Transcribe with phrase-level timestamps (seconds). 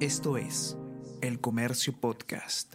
[0.00, 0.76] Esto es
[1.22, 2.74] El Comercio Podcast.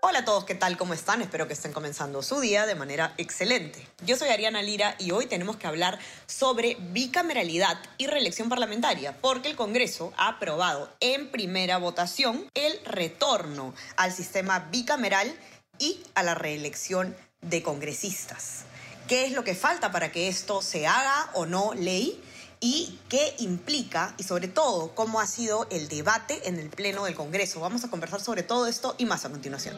[0.00, 0.76] Hola a todos, ¿qué tal?
[0.76, 1.20] ¿Cómo están?
[1.20, 3.84] Espero que estén comenzando su día de manera excelente.
[4.06, 9.50] Yo soy Ariana Lira y hoy tenemos que hablar sobre bicameralidad y reelección parlamentaria, porque
[9.50, 15.34] el Congreso ha aprobado en primera votación el retorno al sistema bicameral
[15.80, 18.62] y a la reelección de congresistas.
[19.08, 22.22] ¿Qué es lo que falta para que esto se haga o no ley?
[22.60, 27.14] Y qué implica y sobre todo cómo ha sido el debate en el Pleno del
[27.14, 27.60] Congreso.
[27.60, 29.76] Vamos a conversar sobre todo esto y más a continuación.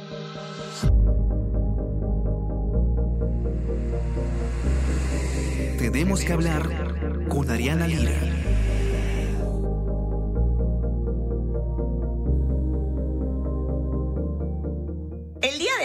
[5.78, 8.29] Tenemos que hablar con Ariana Lira.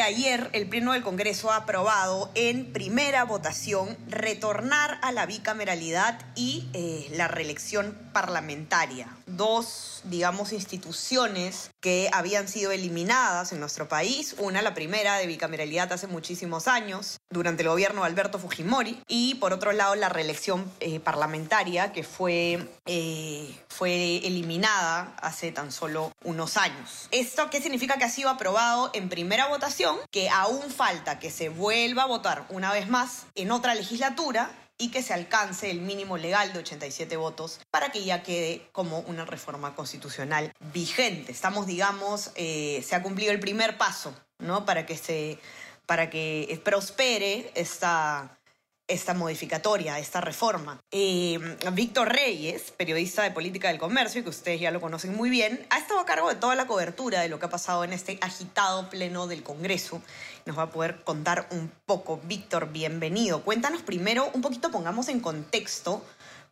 [0.05, 6.67] Ayer el Pleno del Congreso ha aprobado en primera votación retornar a la bicameralidad y
[6.73, 9.09] eh, la reelección parlamentaria.
[9.25, 14.35] Dos, digamos, instituciones que habían sido eliminadas en nuestro país.
[14.37, 19.01] Una, la primera de bicameralidad hace muchísimos años, durante el gobierno de Alberto Fujimori.
[19.07, 25.71] Y por otro lado, la reelección eh, parlamentaria que fue, eh, fue eliminada hace tan
[25.71, 27.09] solo unos años.
[27.11, 29.97] ¿Esto qué significa que ha sido aprobado en primera votación?
[30.11, 34.91] Que aún falta que se vuelva a votar una vez más en otra legislatura y
[34.91, 39.25] que se alcance el mínimo legal de 87 votos para que ya quede como una
[39.25, 41.31] reforma constitucional vigente.
[41.31, 44.65] Estamos, digamos, eh, se ha cumplido el primer paso, ¿no?
[44.65, 45.39] Para que se,
[45.85, 48.37] para que prospere esta
[48.87, 50.79] esta modificatoria, esta reforma.
[50.91, 51.39] Eh,
[51.73, 55.79] Víctor Reyes, periodista de política del comercio, que ustedes ya lo conocen muy bien, ha
[55.79, 58.89] estado a cargo de toda la cobertura de lo que ha pasado en este agitado
[58.89, 60.01] pleno del Congreso.
[60.45, 62.19] Nos va a poder contar un poco.
[62.23, 63.41] Víctor, bienvenido.
[63.43, 66.05] Cuéntanos primero, un poquito pongamos en contexto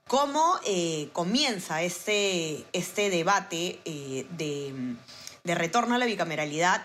[0.08, 4.96] cómo eh, comienza este, este debate eh, de,
[5.44, 6.84] de retorno a la bicameralidad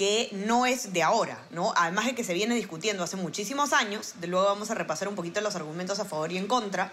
[0.00, 1.74] que no es de ahora, ¿no?
[1.76, 5.14] Además de que se viene discutiendo hace muchísimos años, de luego vamos a repasar un
[5.14, 6.90] poquito los argumentos a favor y en contra.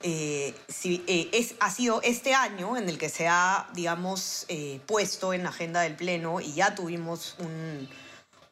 [0.00, 4.78] Eh, si, eh, es, ha sido este año en el que se ha, digamos, eh,
[4.86, 7.88] puesto en agenda del Pleno y ya tuvimos un,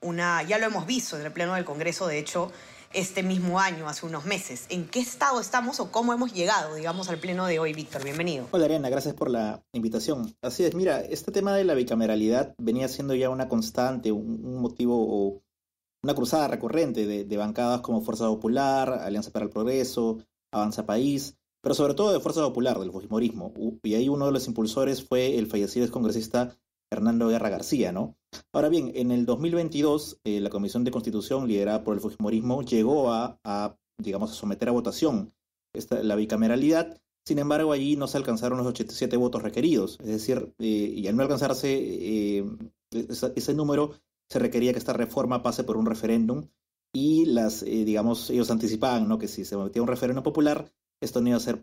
[0.00, 2.50] una, ya lo hemos visto en el Pleno del Congreso, de hecho,
[2.94, 4.66] este mismo año, hace unos meses.
[4.68, 8.04] ¿En qué estado estamos o cómo hemos llegado, digamos, al pleno de hoy, Víctor?
[8.04, 8.46] Bienvenido.
[8.52, 10.34] Hola, Ariana, gracias por la invitación.
[10.40, 14.94] Así es, mira, este tema de la bicameralidad venía siendo ya una constante, un, motivo
[14.96, 15.42] o
[16.02, 20.18] una cruzada recurrente de, bancadas como Fuerza Popular, Alianza para el Progreso,
[20.52, 23.52] Avanza País, pero sobre todo de Fuerza Popular, del Fujimorismo.
[23.82, 26.56] Y ahí uno de los impulsores fue el fallecido excongresista
[26.90, 28.16] Hernando Guerra García, ¿no?
[28.52, 33.12] Ahora bien, en el 2022, eh, la Comisión de Constitución, liderada por el Fujimorismo, llegó
[33.12, 33.38] a,
[33.98, 35.32] digamos, a someter a votación
[35.72, 37.00] esta, la bicameralidad.
[37.24, 39.98] Sin embargo, allí no se alcanzaron los 87 votos requeridos.
[40.00, 42.44] Es decir, eh, y al no alcanzarse eh,
[42.90, 43.92] ese, número,
[44.28, 46.48] se requería que esta reforma pase por un referéndum.
[46.92, 49.18] Y las, digamos, ellos anticipaban ¿no?
[49.18, 51.58] que si se metía un referéndum popular, esto no iba a ser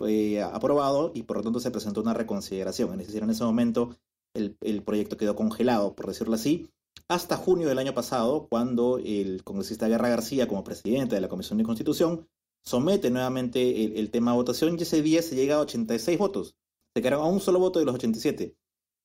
[0.52, 3.00] aprobado y por lo tanto se presentó una reconsideración.
[3.00, 3.96] Es decir, en ese momento
[4.34, 6.70] el, proyecto quedó congelado, por decirlo así,
[7.08, 11.58] hasta junio del año pasado, cuando el congresista Guerra García, como presidente de la Comisión
[11.58, 12.28] de Constitución,
[12.64, 16.56] somete nuevamente el, tema a votación y ese día se llega a 86 votos.
[16.96, 18.56] Se quedaron a un solo voto de los 87.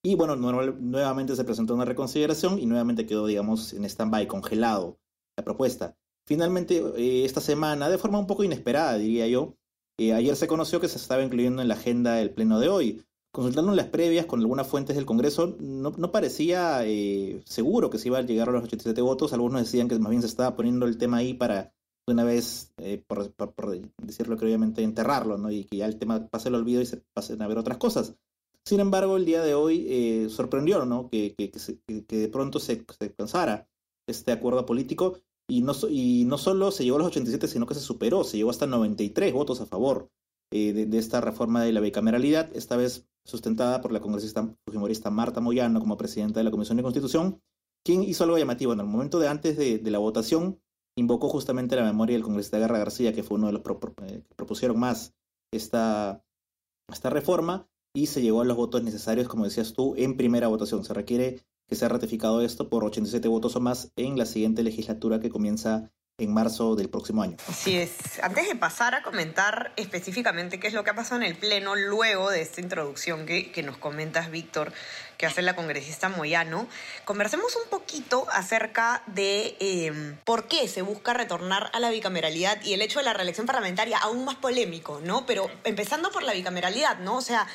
[0.04, 5.00] Y bueno, nuevamente se presentó una reconsideración y nuevamente quedó, digamos, en stand-by, congelado
[5.36, 5.96] la propuesta.
[6.26, 9.56] Finalmente, eh, esta semana, de forma un poco inesperada, diría yo,
[9.98, 13.04] eh, ayer se conoció que se estaba incluyendo en la agenda del pleno de hoy.
[13.36, 18.16] Consultando las previas con algunas fuentes del Congreso, no, parecía eh, seguro que se iba
[18.16, 19.34] a llegar a los 87 votos.
[19.34, 21.74] Algunos decían que más bien se estaba poniendo el tema ahí para
[22.08, 23.30] una vez, eh, por,
[23.98, 25.50] decirlo que obviamente, enterrarlo, ¿no?
[25.50, 28.14] Y que ya el tema pase el olvido y se pasen a ver otras cosas.
[28.64, 31.10] Sin embargo, el día de hoy eh, sorprendió, ¿no?
[31.10, 33.68] Que, que, de pronto se, se alcanzara
[34.08, 37.74] este acuerdo político y no, y no solo se llegó a los 87, sino que
[37.74, 40.08] se superó, se llegó hasta 93 votos a favor
[40.50, 42.48] de, de, esta reforma de la bicameralidad.
[42.56, 46.82] Esta vez sustentada por la congresista fujimorista Marta Moyano como presidenta de la Comisión de
[46.82, 47.42] Constitución,
[47.84, 48.72] quien hizo algo llamativo.
[48.72, 50.60] En el momento de antes de, la votación,
[50.96, 54.34] invocó justamente la memoria del congresista Guerra García, que fue uno de los eh, que
[54.34, 55.14] propusieron más
[55.52, 56.24] esta,
[56.90, 60.84] esta reforma, y se llegó a los votos necesarios, como decías tú, en primera votación.
[60.84, 65.18] Se requiere que sea ratificado esto por 87 votos o más en la siguiente legislatura
[65.18, 67.36] que comienza en marzo del próximo año.
[67.46, 67.92] Así es.
[68.22, 71.76] Antes de pasar a comentar específicamente qué es lo que ha pasado en el Pleno
[71.76, 74.72] luego de esta introducción que, que nos comentas, Víctor,
[75.18, 76.68] que hace la congresista Moyano,
[77.04, 82.72] conversemos un poquito acerca de em, por qué se busca retornar a la bicameralidad y
[82.72, 85.26] el hecho de la reelección parlamentaria aún más polémico, ¿no?
[85.26, 87.16] Pero empezando por la bicameralidad, ¿no?
[87.16, 87.46] O sea,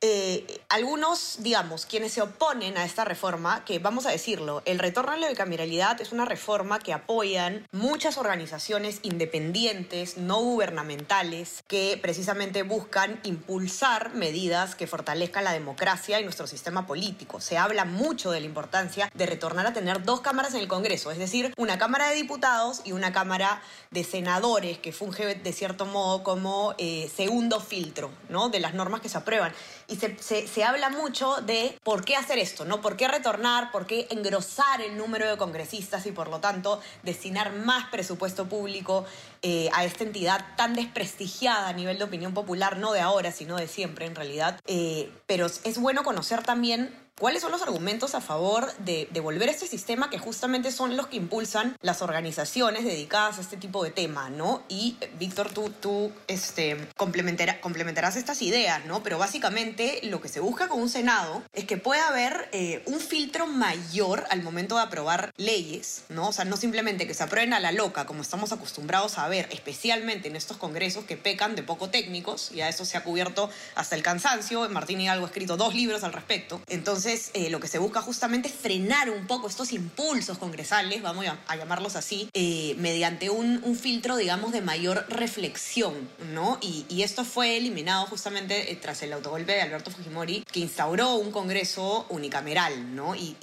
[0.00, 5.12] eh, algunos, digamos, quienes se oponen a esta reforma, que vamos a decirlo, el retorno
[5.12, 12.62] a la bicameralidad es una reforma que apoyan muchas organizaciones independientes, no gubernamentales, que precisamente
[12.62, 17.40] buscan impulsar medidas que fortalezcan la democracia y nuestro sistema político.
[17.40, 21.10] Se habla mucho de la importancia de retornar a tener dos cámaras en el Congreso,
[21.10, 25.86] es decir, una Cámara de Diputados y una Cámara de Senadores, que funge de cierto
[25.86, 28.48] modo como eh, segundo filtro ¿no?
[28.48, 29.52] de las normas que se aprueban.
[29.86, 32.80] Y se, se, habla mucho de por qué hacer esto, ¿no?
[32.80, 33.70] ¿Por qué retornar?
[33.70, 39.04] ¿Por qué engrosar el número de congresistas y por lo tanto destinar más presupuesto público
[39.42, 43.56] eh, a esta entidad tan desprestigiada a nivel de opinión popular, no de ahora, sino
[43.56, 44.58] de siempre en realidad?
[44.66, 49.48] Eh, pero es bueno conocer también ¿Cuáles son los argumentos a favor de, de, volver
[49.48, 53.84] a este sistema que justamente son los que impulsan las organizaciones dedicadas a este tipo
[53.84, 54.64] de tema, ¿no?
[54.68, 59.04] Y, Víctor, tú, tú este, complementará, complementarás estas ideas, ¿no?
[59.04, 62.98] Pero básicamente lo que se busca con un Senado es que pueda haber eh, un
[62.98, 66.30] filtro mayor al momento de aprobar leyes, ¿no?
[66.30, 69.48] O sea, no simplemente que se aprueben a la loca, como estamos acostumbrados a ver,
[69.52, 73.50] especialmente en estos congresos que pecan de poco técnicos, y a eso se ha cubierto
[73.76, 74.68] hasta el cansancio.
[74.68, 76.60] Martín Hidalgo ha escrito dos libros al respecto.
[76.66, 81.02] Entonces, entonces, eh, lo que se busca justamente es frenar un poco estos impulsos congresales,
[81.02, 86.58] vamos a, llamarlos así, eh, mediante un, filtro, digamos, de mayor reflexión, ¿no?
[86.62, 91.30] Y, esto fue eliminado justamente eh, tras el autogolpe de Alberto Fujimori, que instauró un
[91.32, 93.14] Congreso unicameral, ¿no?
[93.14, 93.36] Y,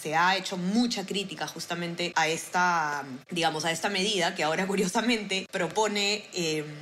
[0.00, 5.48] se ha hecho mucha crítica justamente a esta, digamos, a esta medida que ahora curiosamente
[5.50, 6.24] propone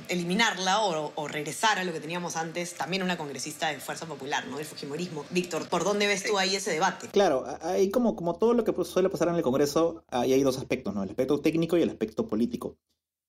[0.07, 4.45] eliminarla o, o regresar a lo que teníamos antes, también una congresista de Fuerza Popular,
[4.45, 4.57] ¿no?
[4.57, 5.25] Del Fujimorismo.
[5.31, 7.07] Víctor, ¿por dónde ves tú ahí ese debate?
[7.09, 10.57] Claro, hay como, como todo lo que suele pasar en el Congreso, ahí hay dos
[10.57, 11.03] aspectos, ¿no?
[11.03, 12.77] El aspecto técnico y el aspecto político.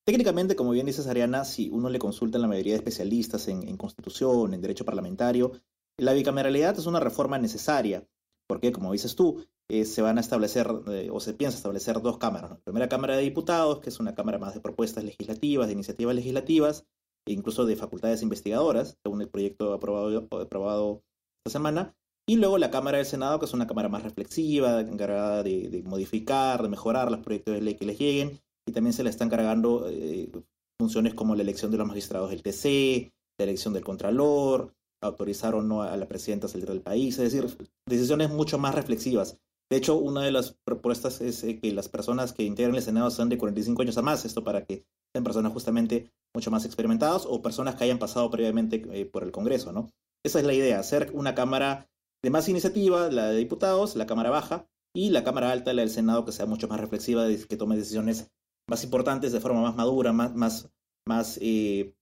[0.05, 3.69] Técnicamente, como bien dices, Ariana, si uno le consulta a la mayoría de especialistas en,
[3.69, 5.53] en constitución, en derecho parlamentario,
[5.99, 8.09] la bicameralidad es una reforma necesaria,
[8.47, 12.19] porque, como dices tú, eh, se van a establecer, eh, o se piensa establecer dos
[12.19, 12.51] cámaras.
[12.51, 12.57] ¿no?
[12.57, 16.15] La primera Cámara de Diputados, que es una cámara más de propuestas legislativas, de iniciativas
[16.15, 16.87] legislativas,
[17.27, 21.05] e incluso de facultades investigadoras, según el proyecto aprobado, aprobado
[21.45, 21.95] esta semana,
[22.31, 26.63] y luego la Cámara del Senado, que es una Cámara más reflexiva, encargada de, modificar,
[26.63, 29.89] de mejorar los proyectos de ley que les lleguen, y también se le están cargando
[29.91, 30.31] eh,
[30.79, 34.73] funciones como la elección de los magistrados del TC, la elección del Contralor,
[35.03, 38.77] autorizar o no a la presidenta a salir del país, es decir, decisiones mucho más
[38.77, 39.37] reflexivas.
[39.69, 43.11] De hecho, una de las propuestas es eh, que las personas que integran el Senado
[43.11, 47.27] sean de 45 años a más, esto para que sean personas justamente mucho más experimentadas
[47.29, 49.91] o personas que hayan pasado previamente eh, por el Congreso, ¿no?
[50.25, 51.89] Esa es la idea, hacer una Cámara
[52.23, 55.91] de más iniciativa, la de diputados, la Cámara Baja, y la Cámara Alta, la del
[55.91, 58.31] Senado, que sea mucho más reflexiva, que tome decisiones
[58.69, 60.71] más importantes de forma más madura, más, más,
[61.07, 61.95] más eh,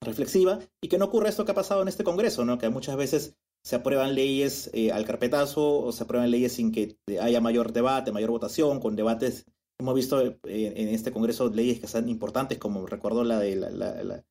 [0.00, 2.58] reflexiva, y que no ocurra esto que ha pasado en este Congreso, ¿no?
[2.58, 6.98] que muchas veces se aprueban leyes eh, al carpetazo o se aprueban leyes sin que
[7.20, 9.44] haya mayor debate, mayor votación, con debates.
[9.78, 13.70] Hemos visto eh, en este Congreso leyes que son importantes, como recuerdo la de la,
[13.70, 14.24] la, la,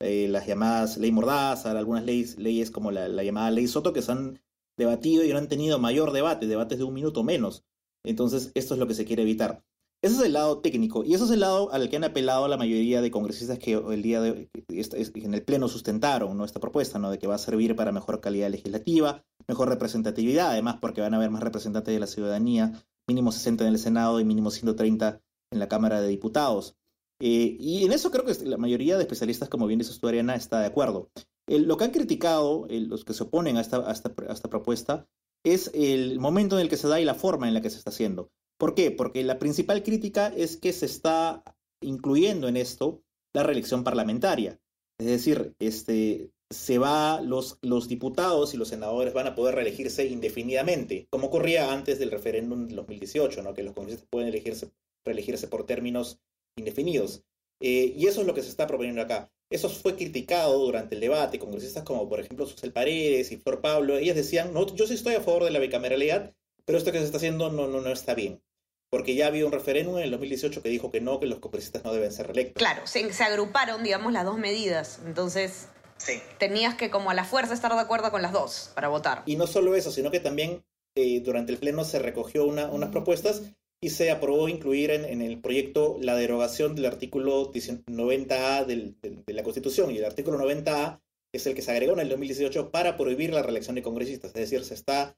[0.00, 4.38] eh, las llamadas ley Mordaza, algunas leyes, leyes como la, llamada ley Soto, que han
[4.76, 7.64] debatido y no han tenido mayor debate, debates de un minuto menos.
[8.04, 9.64] Entonces, esto es lo que se quiere evitar.
[10.02, 12.58] Ese es el lado técnico y ese es el lado al que han apelado la
[12.58, 17.10] mayoría de congresistas que el día de en el pleno sustentaron esta propuesta, ¿no?
[17.10, 21.16] de que va a servir para mejor calidad legislativa, mejor representatividad, además porque van a
[21.16, 25.58] haber más representantes de la ciudadanía, mínimo 60 en el Senado y mínimo 130 en
[25.58, 26.76] la Cámara de Diputados.
[27.20, 30.60] Eh, y en eso creo que la mayoría de especialistas, como bien dice Ariana, está
[30.60, 31.10] de acuerdo.
[31.46, 35.06] El, lo que han criticado los que se oponen a esta, propuesta
[35.44, 37.78] es el momento en el que se da y la forma en la que se
[37.78, 38.30] está haciendo.
[38.58, 38.90] ¿Por qué?
[38.90, 41.44] Porque la principal crítica es que se está
[41.80, 43.02] incluyendo en esto
[43.34, 44.58] la reelección parlamentaria.
[44.98, 50.06] Es decir, este, se va, los, los diputados y los senadores van a poder reelegirse
[50.06, 53.54] indefinidamente, como ocurría antes del referéndum del 2018, ¿no?
[53.54, 54.70] que los congresistas pueden elegirse,
[55.04, 56.18] reelegirse por términos
[56.56, 57.24] indefinidos.
[57.60, 59.30] Eh, y eso es lo que se está proponiendo acá.
[59.50, 61.38] Eso fue criticado durante el debate.
[61.38, 65.14] Congresistas como, por ejemplo, Susel Paredes y Flor Pablo, ellas decían, no, yo sí estoy
[65.14, 66.34] a favor de la bicameralidad,
[66.64, 68.42] pero esto que se está haciendo no, no, no está bien.
[68.90, 71.84] Porque ya había un referéndum en el 2018 que dijo que no, que los congresistas
[71.84, 72.58] no deben ser reelectos.
[72.60, 75.00] Claro, se, se agruparon, digamos, las dos medidas.
[75.04, 76.20] Entonces, sí.
[76.38, 79.22] tenías que, como a la fuerza, estar de acuerdo con las dos para votar.
[79.26, 82.90] Y no solo eso, sino que también eh, durante el Pleno se recogió una, unas
[82.90, 83.42] propuestas
[83.86, 89.32] y se aprobó incluir en, el proyecto la derogación del artículo 90A del, del, de
[89.32, 89.92] la Constitución.
[89.92, 91.00] Y el artículo 90A
[91.32, 94.32] es el que se agregó en el 2018 para prohibir la reelección de congresistas.
[94.34, 95.16] Es decir, se está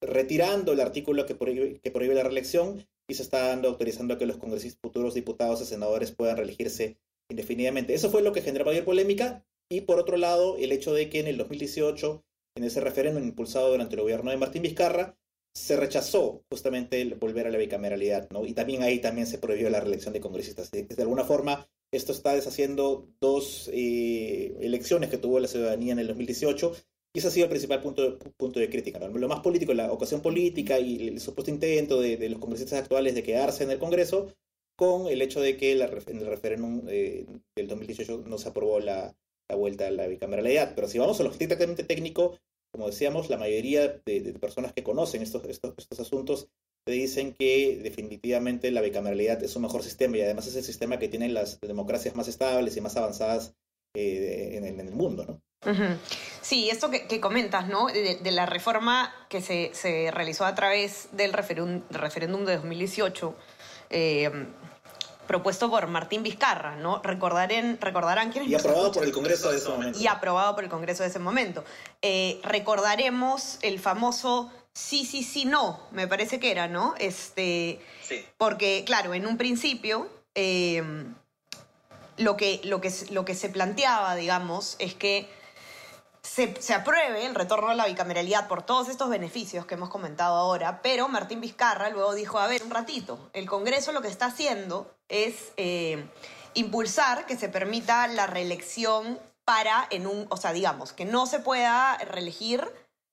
[0.00, 4.24] retirando el artículo que prohíbe, que prohíbe la reelección y se está dando autorizando que
[4.24, 6.96] los congresistas, futuros diputados y senadores puedan reelegirse
[7.28, 7.92] indefinidamente.
[7.92, 9.44] Eso fue lo que generó mayor polémica.
[9.70, 12.24] Y por otro lado, el hecho de que en el 2018
[12.56, 15.18] en ese referéndum impulsado durante el gobierno de Martín Vizcarra,
[15.56, 18.44] se rechazó justamente el volver a la bicameralidad, ¿no?
[18.44, 20.70] Y también ahí también se prohibió la reelección de congresistas.
[20.70, 26.08] De, alguna forma, esto está deshaciendo dos eh, elecciones que tuvo la ciudadanía en el
[26.08, 26.72] 2018
[27.14, 28.98] y ese ha sido el principal punto de, crítica.
[29.08, 33.22] Lo más político, la ocasión política y el supuesto intento de, los congresistas actuales de
[33.22, 34.34] quedarse en el Congreso
[34.76, 37.24] con el hecho de que en el referéndum eh,
[37.56, 39.16] del 2018 no se aprobó la,
[39.48, 40.74] la vuelta a la bicameralidad.
[40.74, 42.38] Pero si vamos a lo estrictamente técnico,
[42.76, 46.48] como decíamos, la mayoría de, personas que conocen estos, estos, asuntos
[46.84, 50.98] te dicen que definitivamente la bicameralidad es un mejor sistema y además es el sistema
[50.98, 53.54] que tiene las democracias más estables y más avanzadas
[53.94, 55.40] eh, en, el, mundo, ¿no?
[56.42, 57.86] Sí, esto que, comentas, ¿no?
[57.86, 63.36] De, la reforma que se, se, realizó a través del referéndum de 2018,
[63.88, 64.30] eh,
[65.26, 67.00] propuesto por Martín Vizcarra, ¿no?
[67.02, 68.50] Recordarán, recordarán quiénes...
[68.50, 69.98] Y aprobado por el Congreso de ese momento.
[69.98, 71.64] Y aprobado por el Congreso de ese momento.
[72.02, 76.94] Eh, recordaremos el famoso sí, sí, sí, no, me parece que era, ¿no?
[76.98, 78.24] Este, sí.
[78.38, 80.08] Porque, claro, en un principio...
[80.34, 80.82] Eh,
[82.18, 85.28] lo que, lo, que, lo que se planteaba, digamos, es que
[86.22, 90.82] se, apruebe el retorno a la bicameralidad por todos estos beneficios que hemos comentado ahora,
[90.82, 94.95] pero Martín Vizcarra luego dijo, a ver, un ratito, el Congreso lo que está haciendo
[95.08, 96.04] es eh,
[96.54, 101.38] impulsar que se permita la reelección para, en un, o sea, digamos, que no se
[101.38, 102.66] pueda reelegir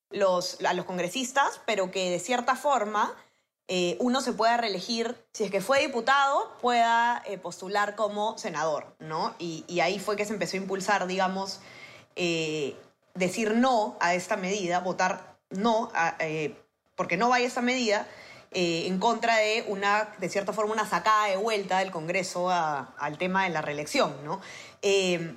[0.09, 3.13] los, a los congresistas, pero que de cierta forma
[3.67, 8.95] eh, uno se pueda reelegir, si es que fue diputado, pueda eh, postular como senador,
[8.99, 9.35] ¿no?
[9.39, 11.61] Y, y, ahí fue que se empezó a impulsar, digamos,
[13.15, 15.91] decir no a esta medida, votar no,
[16.95, 18.07] porque no vaya esta medida,
[18.53, 23.17] eh, en contra de una, de cierta forma, una sacada de vuelta del Congreso al
[23.17, 24.41] tema de la reelección, ¿no?
[24.81, 25.35] Eh,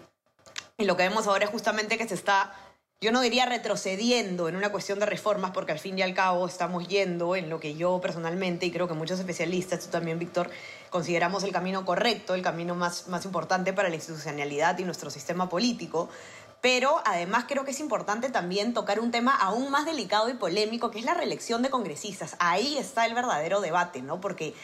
[0.79, 2.55] y lo que vemos ahora es justamente que se está,
[3.01, 6.47] yo no diría retrocediendo en una cuestión de reformas, porque al fin y al cabo
[6.47, 10.51] estamos yendo en lo que yo personalmente, y creo que muchos especialistas, tú también, Víctor,
[10.91, 15.49] consideramos el camino correcto, el camino más, más importante para la institucionalidad y nuestro sistema
[15.49, 16.11] político,
[16.61, 20.91] pero además creo que es importante también tocar un tema aún más delicado y polémico,
[20.91, 22.37] que es la reelección de congresistas.
[22.39, 24.21] Ahí está el verdadero debate, ¿no?
[24.21, 24.55] Porque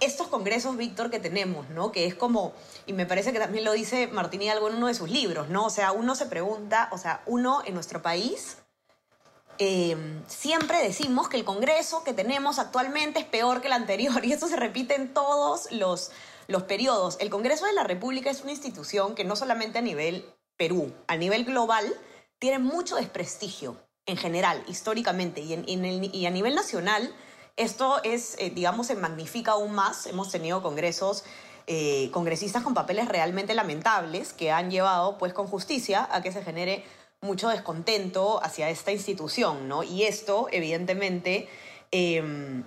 [0.00, 1.90] estos congresos, Víctor, que tenemos, ¿no?
[1.90, 2.52] Que es como,
[2.86, 5.66] y me parece que también lo dice Martín Hidalgo en uno de sus libros, ¿no?
[5.66, 8.58] O sea, uno se pregunta, o sea, uno en nuestro país
[9.58, 14.32] em, siempre decimos que el Congreso que tenemos actualmente es peor que el anterior y
[14.32, 16.10] eso se repite en todos los,
[16.46, 17.16] los periodos.
[17.20, 21.16] El Congreso de la República es una institución que no solamente a nivel Perú a
[21.16, 21.84] nivel global
[22.38, 27.12] tiene mucho desprestigio en general, históricamente, y, y a nivel nacional
[27.56, 30.06] esto es, eh, digamos, se magnifica aún más.
[30.06, 31.24] Hemos tenido congresos,
[31.66, 36.44] eh, congresistas con papeles realmente lamentables que han llevado, pues, con justicia a que se
[36.44, 36.84] genere
[37.22, 39.82] mucho descontento hacia esta institución, ¿no?
[39.82, 41.48] Y esto, evidentemente,
[41.90, 42.64] em,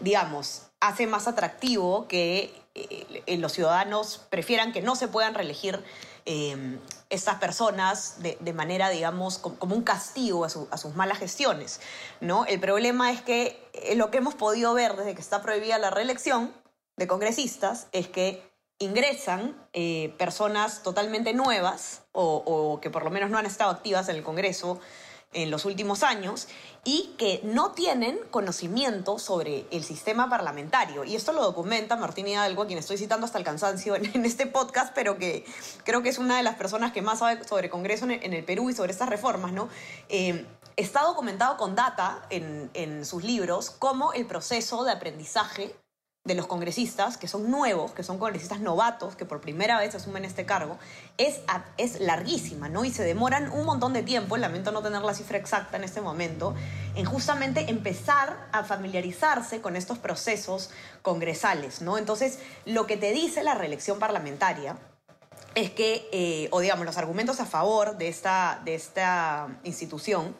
[0.00, 5.82] digamos, hace más atractivo que eh, los ciudadanos prefieran que no se puedan reelegir
[6.26, 6.78] eh,
[7.10, 11.80] estas personas de, manera, digamos, como un castigo a, sus malas gestiones.
[12.20, 12.46] ¿no?
[12.46, 15.90] El problema es que eh, lo que hemos podido ver desde que está prohibida la
[15.90, 16.54] reelección
[16.96, 18.48] de congresistas es que
[18.78, 24.16] ingresan eh, personas totalmente nuevas o, que por lo menos no han estado activas en
[24.16, 24.80] el Congreso
[25.32, 26.48] en los últimos años
[26.84, 31.04] y que no tienen conocimiento sobre el sistema parlamentario.
[31.04, 34.46] Y esto lo documenta Martín Hidalgo, a quien estoy citando hasta el cansancio en, este
[34.46, 35.44] podcast, pero que
[35.84, 38.70] creo que es una de las personas que más sabe sobre Congreso en, el Perú
[38.70, 39.68] y sobre estas reformas, ¿no?
[40.08, 40.46] Eh,
[40.76, 45.76] está documentado con data en, en sus libros cómo el proceso de aprendizaje
[46.24, 50.26] de los congresistas, que son nuevos, que son congresistas novatos, que por primera vez asumen
[50.26, 50.78] este cargo,
[51.16, 51.40] es,
[51.78, 52.84] es larguísima, ¿no?
[52.84, 56.02] Y se demoran un montón de tiempo, lamento no tener la cifra exacta en este
[56.02, 56.54] momento,
[56.94, 60.68] en justamente empezar a familiarizarse con estos procesos
[61.00, 61.96] congresales, ¿no?
[61.96, 64.76] Entonces, lo que te dice la reelección parlamentaria
[65.54, 70.36] es que, eh, o digamos, los argumentos a favor de esta, de esta institución,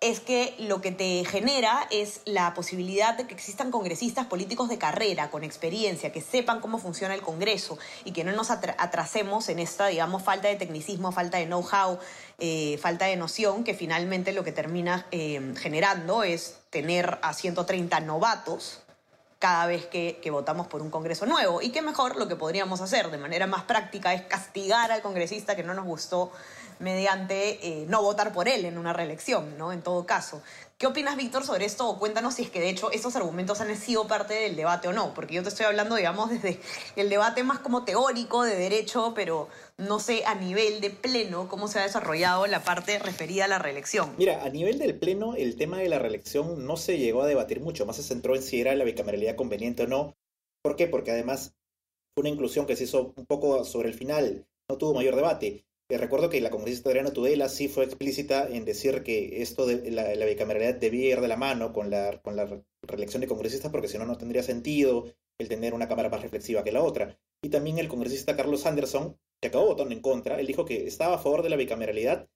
[0.00, 4.78] es que lo que te genera es la posibilidad de que existan congresistas políticos de
[4.78, 9.58] carrera, con experiencia, que sepan cómo funciona el Congreso y que no nos atrasemos en
[9.58, 11.98] esta, digamos, falta de tecnicismo, falta de know-how,
[12.38, 18.00] eh, falta de noción, que finalmente lo que termina eh, generando es tener a 130
[18.00, 18.80] novatos
[19.40, 21.62] cada vez que, votamos por un Congreso nuevo.
[21.62, 25.56] Y qué mejor lo que podríamos hacer de manera más práctica es castigar al congresista
[25.56, 26.30] que no nos gustó
[26.78, 29.72] mediante eh, no votar por él en una reelección, ¿no?
[29.72, 30.42] En todo caso.
[30.80, 31.86] ¿Qué opinas, Víctor, sobre esto?
[31.90, 34.94] O cuéntanos si es que de hecho estos argumentos han sido parte del debate o
[34.94, 36.58] no, porque yo te estoy hablando, digamos, desde
[36.96, 41.68] el debate más como teórico de derecho, pero no sé a nivel de pleno cómo
[41.68, 44.14] se ha desarrollado la parte referida a la reelección.
[44.16, 47.60] Mira, a nivel del pleno, el tema de la reelección no se llegó a debatir
[47.60, 50.16] mucho, más se centró en si era la bicameralidad conveniente o no.
[50.62, 50.86] ¿Por qué?
[50.86, 51.52] Porque además
[52.14, 55.66] fue una inclusión que se hizo un poco sobre el final, no tuvo mayor debate.
[55.98, 60.24] Recuerdo que la congresista Adriana Tudela sí fue explícita en decir que esto de la,
[60.24, 63.98] bicameralidad debía ir de la mano con la, con la reelección de congresistas porque si
[63.98, 65.06] no, no tendría sentido
[65.40, 67.18] el tener una cámara más reflexiva que la otra.
[67.42, 71.16] Y también el congresista Carlos Anderson, que acabó votando en contra, él dijo que estaba
[71.16, 72.28] a favor de la bicameralidad,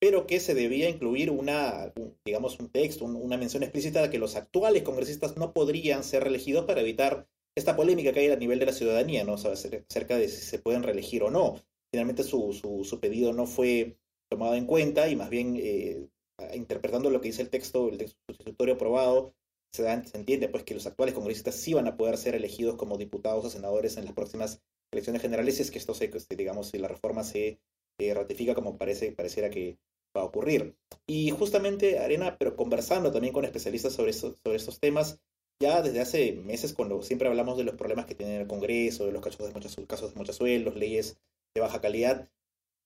[0.00, 1.92] pero que se debía incluir una,
[2.24, 6.64] digamos, un texto, una mención explícita de que los actuales congresistas no podrían ser reelegidos
[6.64, 9.34] para evitar esta polémica que hay a nivel de la ciudadanía, ¿no?
[9.34, 11.60] O acerca de si se pueden reelegir o no
[11.92, 12.52] finalmente su,
[12.84, 13.98] su, pedido no fue
[14.30, 16.08] tomado en cuenta y más bien eh,
[16.54, 19.34] interpretando lo que dice el texto, el texto sustitutorio aprobado,
[19.72, 22.96] se, se, entiende pues que los actuales congresistas sí van a poder ser elegidos como
[22.96, 26.68] diputados o senadores en las próximas elecciones generales si es que esto se, este, digamos,
[26.68, 27.60] si la reforma se
[27.98, 29.78] eh, ratifica como parece, pareciera que
[30.16, 30.76] va a ocurrir.
[31.06, 35.20] Y justamente, Arena, pero conversando también con especialistas sobre, sobre estos temas,
[35.60, 39.12] ya desde hace meses, cuando siempre hablamos de los problemas que tiene el Congreso, de
[39.12, 41.18] los casos de muchos casos de sueldos, leyes
[41.54, 42.28] de baja calidad.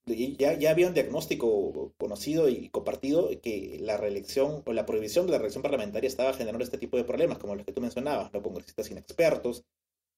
[0.06, 5.32] Ya, ya había un diagnóstico conocido y compartido que la reelección o la prohibición de
[5.32, 8.40] la reelección parlamentaria estaba generando este tipo de problemas, como los que tú mencionabas, ¿no?
[8.40, 9.64] congresistas inexpertos,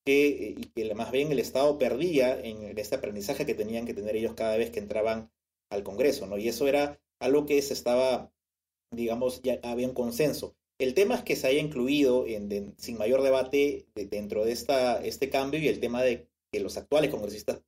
[0.05, 4.15] que, y que más bien el Estado perdía en este aprendizaje que tenían que tener
[4.15, 5.31] ellos cada vez que entraban
[5.71, 6.39] al Congreso, ¿no?
[6.39, 8.31] Y eso era algo que se estaba,
[8.91, 10.55] digamos, ya había un consenso.
[10.79, 12.25] El tema es que se haya incluido
[12.77, 17.11] sin mayor debate dentro de esta, este cambio y el tema de que los actuales
[17.11, 17.63] congresistas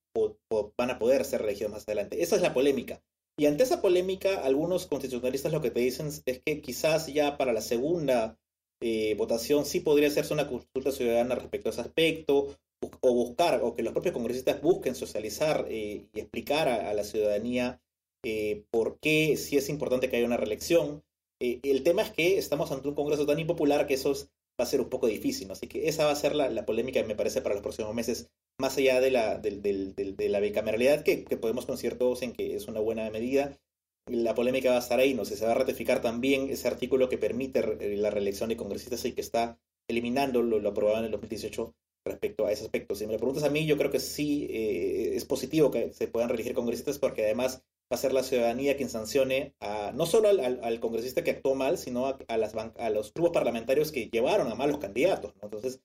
[0.77, 2.23] van a poder ser elegidos más adelante.
[2.23, 3.03] Esa es la polémica.
[3.39, 7.53] Y ante esa polémica, algunos constitucionalistas lo que te dicen es que quizás ya para
[7.53, 8.39] la segunda
[8.83, 12.57] eh, votación sí podría hacerse una consulta ciudadana respecto a ese aspecto,
[13.01, 17.81] o buscar, o que los propios congresistas busquen socializar eh, y explicar a, la ciudadanía
[18.25, 21.03] eh, por qué sí es importante que haya una reelección.
[21.41, 24.13] el tema es que estamos ante un Congreso tan impopular que eso
[24.61, 27.03] va a ser un poco difícil, así que esa va a ser la, la polémica,
[27.05, 31.67] me parece, para los próximos meses más allá de la, de, la bicameralidad, que, podemos
[31.67, 33.59] coincidir todos en que es una buena medida,
[34.07, 37.09] la polémica va a estar ahí, no sé, se va a ratificar también ese artículo
[37.09, 41.75] que permite la reelección de congresistas y que está eliminando lo, aprobado en el 2018
[42.05, 42.95] respecto a ese aspecto.
[42.95, 46.09] Si me lo preguntas a mí, yo creo que sí eh, es positivo que se
[46.09, 50.29] puedan reelegir congresistas porque además va a ser la ciudadanía quien sancione a, no solo
[50.29, 54.55] al, congresista que actuó mal, sino a, las, a los grupos parlamentarios que llevaron a
[54.55, 55.35] malos candidatos.
[55.43, 55.81] Entonces,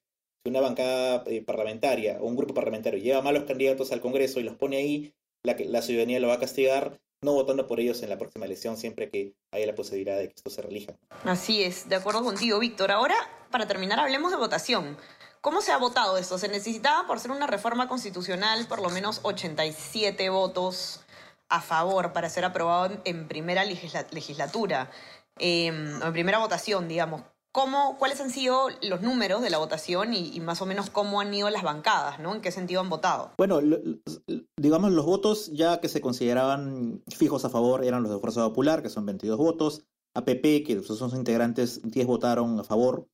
[0.46, 4.56] una bancada eh, parlamentaria o un grupo parlamentario lleva malos candidatos al Congreso y los
[4.56, 8.18] pone ahí, la, la ciudadanía lo va a castigar no votando por ellos en la
[8.18, 10.94] próxima elección siempre que haya la posibilidad de que esto se relija.
[11.24, 12.92] Así es, de acuerdo contigo, Víctor.
[12.92, 13.16] Ahora,
[13.52, 14.98] para terminar, hablemos de votación.
[15.42, 16.38] ¿Cómo se ha votado esto?
[16.38, 21.02] Se necesitaba, por ser una reforma constitucional, por lo menos 87 votos
[21.50, 24.90] a favor para ser aprobado en, primera legislatura,
[25.38, 27.22] em, en primera votación, digamos.
[27.56, 31.34] ¿Cómo, ¿Cuáles han sido los números de la votación y, más o menos cómo han
[31.34, 32.20] ido las bancadas?
[32.20, 32.36] ¿no?
[32.36, 33.32] ¿En qué sentido han votado?
[33.38, 33.62] Bueno,
[34.58, 38.84] digamos, los votos ya que se consideraban fijos a favor eran los de Fuerza Popular,
[38.84, 39.86] que son 22 votos.
[40.16, 43.08] APP, que son sus integrantes, 10 votaron a favor.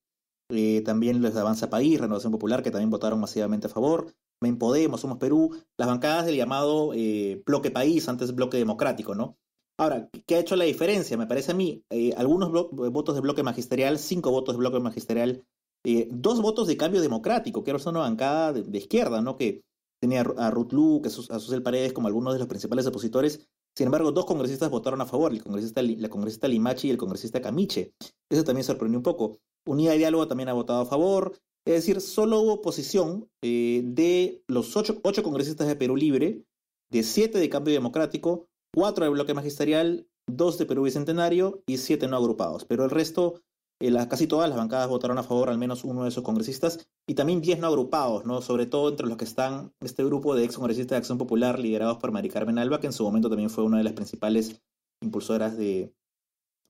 [0.50, 4.12] Eh, también los de Avanza País, Renovación Popular, que también votaron masivamente a favor.
[4.40, 5.56] Men Podemos, Somos Perú.
[5.78, 9.36] Las bancadas del llamado eh, bloque país, antes bloque democrático, ¿no?
[9.82, 11.16] Ahora, ¿qué ha hecho la diferencia?
[11.16, 15.44] Me parece a mí, eh, algunos votos de bloque magisterial, cinco votos de bloque magisterial,
[15.84, 19.36] eh, dos votos de cambio democrático, que era una bancada de, izquierda, ¿no?
[19.36, 19.64] Que
[20.00, 23.44] tenía a Ruth Luke, a Susel Paredes como algunos de los principales opositores.
[23.76, 27.42] Sin embargo, dos congresistas votaron a favor, el congresista, la congresista Limachi y el congresista
[27.42, 27.92] Camiche.
[28.30, 29.40] Eso también sorprendió un poco.
[29.66, 31.32] Unida de Diálogo también ha votado a favor.
[31.66, 36.44] Es decir, solo hubo oposición eh, de los ocho, ocho congresistas de Perú Libre,
[36.88, 42.08] de siete de Cambio Democrático, cuatro de bloque magisterial, dos de Perú Bicentenario y siete
[42.08, 42.64] no agrupados.
[42.64, 43.42] Pero el resto,
[43.80, 47.14] eh, casi todas las bancadas votaron a favor, al menos uno de esos congresistas, y
[47.14, 48.40] también diez no agrupados, ¿no?
[48.42, 51.98] sobre todo entre los que están este grupo de ex congresistas de Acción Popular liderados
[51.98, 54.62] por Mari Carmen Alba, que en su momento también fue una de las principales
[55.02, 55.92] impulsoras de,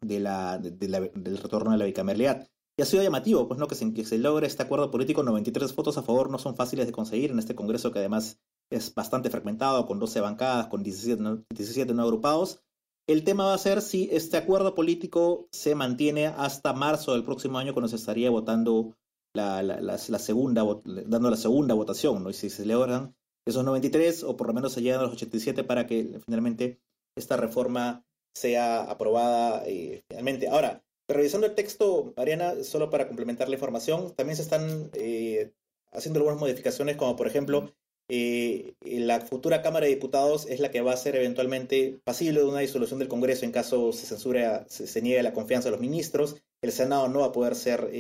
[0.03, 2.49] la, del retorno a la bicameralidad.
[2.79, 5.77] Y ha sido llamativo, pues no, que se, que se logre este acuerdo político, 93
[5.77, 8.41] votos a favor no son fáciles de conseguir en este Congreso que además
[8.73, 12.63] es bastante fragmentado, con 12 bancadas, con 17 no, 17 no agrupados.
[13.07, 17.59] El tema va a ser si este acuerdo político se mantiene hasta marzo del próximo
[17.59, 18.97] año, cuando se estaría votando
[19.35, 22.31] la, la, la, segunda, dando la segunda votación, ¿no?
[22.31, 23.15] Y si se logran
[23.47, 26.81] esos 93, o por lo menos se llegan a los 87 para que finalmente
[27.17, 28.05] esta reforma
[28.35, 30.49] sea aprobada eh, finalmente.
[30.49, 35.53] Ahora, revisando el texto, Mariana, solo para complementar la información, también se están eh,
[35.93, 37.75] haciendo algunas modificaciones, como por ejemplo,
[38.15, 42.47] eh, la futura Cámara de Diputados es la que va a ser eventualmente pasible de
[42.47, 46.37] una disolución del Congreso en caso se censure, se, niegue la confianza de los ministros.
[46.61, 47.91] El Senado no va a poder ser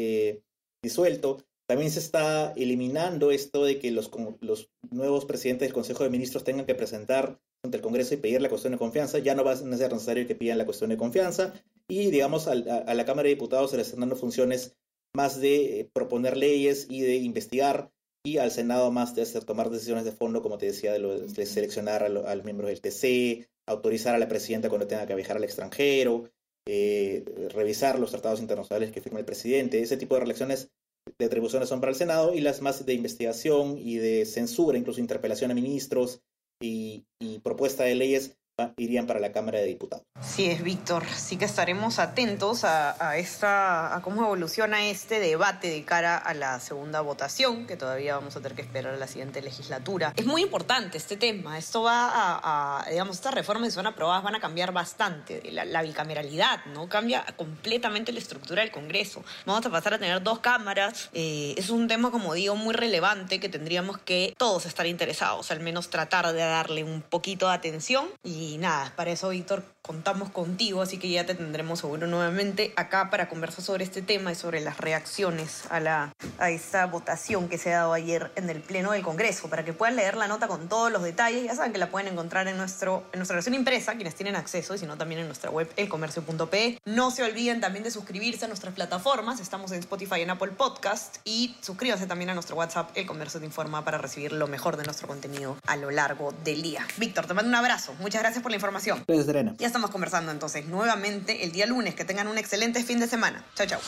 [0.82, 1.38] disuelto.
[1.66, 6.44] También se está eliminando esto de que los, los nuevos presidentes del Consejo de Ministros
[6.44, 9.18] tengan que presentar ante el Congreso y pedir la cuestión de confianza.
[9.18, 11.54] Ya no va a ser necesario que pidan la cuestión de confianza.
[11.88, 14.76] Y, digamos, a, la Cámara de Diputados se le están dando funciones
[15.14, 17.92] más de eh, proponer leyes y de investigar.
[18.24, 22.04] Y al Senado más de hacer, tomar decisiones de fondo, como te decía, de, seleccionar
[22.04, 26.30] a, los miembros del TC, autorizar a la presidenta cuando tenga que viajar al extranjero,
[26.68, 29.80] eh, revisar los tratados internacionales que firma el presidente.
[29.82, 30.70] Ese tipo de relaciones
[31.18, 35.00] de atribuciones son para el Senado y las más de investigación y de censura, incluso
[35.00, 36.20] interpelación a ministros
[36.60, 38.36] y, y propuesta de leyes
[38.76, 40.04] irían para la Cámara de Diputados.
[40.20, 41.04] Sí, es Víctor.
[41.16, 46.60] Sí que estaremos atentos a, esta, a cómo evoluciona este debate de cara a la
[46.60, 50.12] segunda votación, que todavía vamos a tener que esperar a la siguiente legislatura.
[50.16, 51.58] Es muy importante este tema.
[51.58, 55.42] Esto va a, digamos, estas reformas que son aprobadas van a cambiar bastante.
[55.50, 56.88] La, bicameralidad, ¿no?
[56.88, 59.24] Cambia completamente la estructura del Congreso.
[59.46, 61.10] Vamos a pasar a tener dos cámaras.
[61.12, 65.60] Eh, es un tema, como digo, muy relevante que tendríamos que todos estar interesados, al
[65.60, 70.30] menos tratar de darle un poquito de atención y y nada, para eso, Víctor, contamos
[70.30, 74.34] contigo, así que ya te tendremos seguro nuevamente acá para conversar sobre este tema y
[74.36, 78.60] sobre las reacciones a, la, a esta votación que se ha dado ayer en el
[78.60, 81.44] Pleno del Congreso, para que puedan leer la nota con todos los detalles.
[81.44, 84.74] Ya saben que la pueden encontrar en, nuestro, en nuestra versión impresa, quienes tienen acceso,
[84.74, 86.78] y si no, también en nuestra web, elcomercio.pe.
[86.84, 90.52] No se olviden también de suscribirse a nuestras plataformas, estamos en Spotify y en Apple
[90.52, 94.76] Podcast, y suscríbanse también a nuestro WhatsApp, El Comercio te informa, para recibir lo mejor
[94.76, 96.86] de nuestro contenido a lo largo del día.
[96.98, 97.94] Víctor, te mando un abrazo.
[97.98, 99.02] Muchas gracias por la información.
[99.06, 99.54] Gracias, Serena.
[99.72, 101.94] Estamos conversando entonces nuevamente el día lunes.
[101.94, 103.42] Que tengan un excelente fin de semana.
[103.54, 103.80] Chao, chao.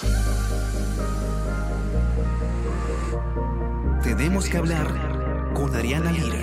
[4.03, 6.43] Tenemos que hablar con Ariana Lira.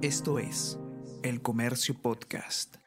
[0.00, 0.78] Esto es
[1.22, 2.81] El Comercio Podcast.